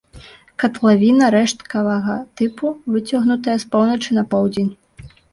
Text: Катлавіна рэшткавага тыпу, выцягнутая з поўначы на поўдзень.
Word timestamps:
Катлавіна 0.61 1.25
рэшткавага 1.35 2.15
тыпу, 2.41 2.71
выцягнутая 2.93 3.55
з 3.65 3.69
поўначы 3.75 4.09
на 4.19 4.23
поўдзень. 4.33 4.71